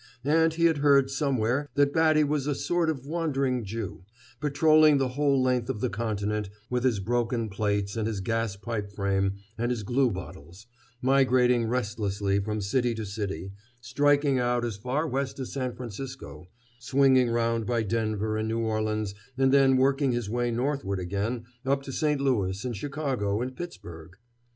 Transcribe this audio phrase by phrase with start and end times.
[0.25, 4.03] And he had heard somewhere that Batty was a sort of Wandering Jew,
[4.39, 8.91] patroling the whole length of the continent with his broken plates and his gas pipe
[8.91, 10.65] frame and his glue bottles,
[11.03, 16.47] migrating restlessly from city to city, striking out as far west as San Francisco,
[16.79, 21.83] swinging round by Denver and New Orleans and then working his way northward again up
[21.83, 22.19] to St.
[22.19, 24.17] Louis and Chicago and Pittsburgh.